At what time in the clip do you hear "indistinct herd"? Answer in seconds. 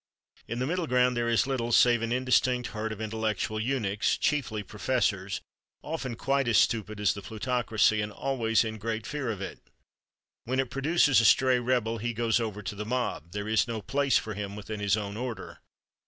2.11-2.91